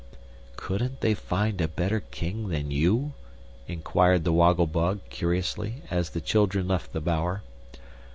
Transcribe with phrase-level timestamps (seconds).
[0.55, 3.13] "Couldn't they find a better king than you?"
[3.67, 7.43] enquired the Woggle Bug, curiously, as the children left the bower.